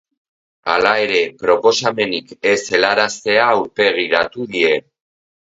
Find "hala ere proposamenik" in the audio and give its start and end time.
0.71-2.33